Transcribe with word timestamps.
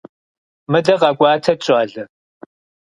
Мыдэ 0.71 0.95
къэкӀуатэт, 0.99 1.59
щӀалэ. 1.65 2.03